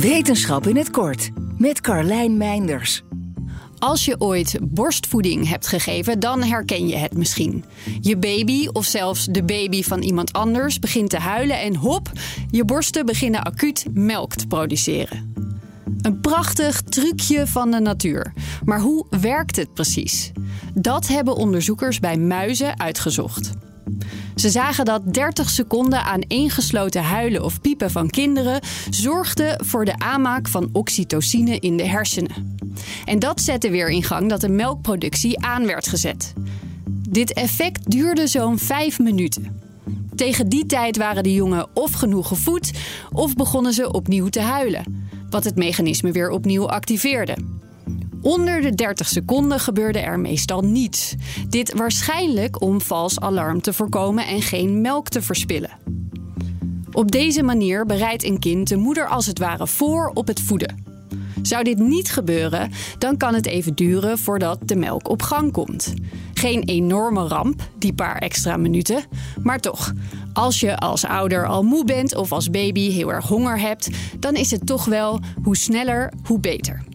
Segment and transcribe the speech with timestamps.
[0.00, 3.02] Wetenschap in het kort met Carlijn Meinders.
[3.78, 7.64] Als je ooit borstvoeding hebt gegeven, dan herken je het misschien.
[8.00, 12.10] Je baby of zelfs de baby van iemand anders begint te huilen en hop,
[12.50, 15.34] je borsten beginnen acuut melk te produceren.
[16.00, 18.32] Een prachtig trucje van de natuur.
[18.64, 20.32] Maar hoe werkt het precies?
[20.74, 23.52] Dat hebben onderzoekers bij muizen uitgezocht.
[24.38, 28.60] Ze zagen dat 30 seconden aan ingesloten huilen of piepen van kinderen
[28.90, 32.58] zorgde voor de aanmaak van oxytocine in de hersenen.
[33.04, 36.32] En dat zette weer in gang dat de melkproductie aan werd gezet.
[37.08, 39.60] Dit effect duurde zo'n 5 minuten.
[40.14, 42.72] Tegen die tijd waren de jongen of genoeg gevoed
[43.12, 47.36] of begonnen ze opnieuw te huilen, wat het mechanisme weer opnieuw activeerde.
[48.22, 51.14] Onder de 30 seconden gebeurde er meestal niets.
[51.48, 55.70] Dit waarschijnlijk om vals alarm te voorkomen en geen melk te verspillen.
[56.92, 60.86] Op deze manier bereidt een kind de moeder als het ware voor op het voeden.
[61.42, 65.94] Zou dit niet gebeuren, dan kan het even duren voordat de melk op gang komt.
[66.34, 69.04] Geen enorme ramp, die paar extra minuten,
[69.42, 69.92] maar toch.
[70.32, 74.34] Als je als ouder al moe bent of als baby heel erg honger hebt, dan
[74.34, 76.87] is het toch wel hoe sneller, hoe beter.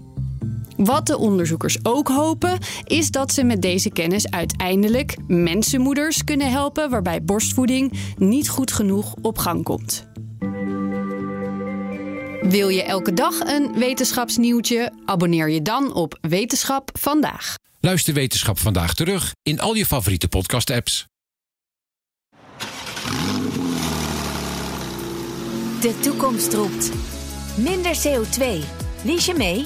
[0.83, 6.89] Wat de onderzoekers ook hopen, is dat ze met deze kennis uiteindelijk mensenmoeders kunnen helpen
[6.89, 10.05] waarbij borstvoeding niet goed genoeg op gang komt.
[12.41, 14.91] Wil je elke dag een wetenschapsnieuwtje?
[15.05, 17.55] Abonneer je dan op Wetenschap vandaag.
[17.79, 21.05] Luister Wetenschap vandaag terug in al je favoriete podcast-apps.
[25.81, 26.91] De toekomst roept.
[27.57, 28.43] Minder CO2.
[29.03, 29.65] Lies je mee?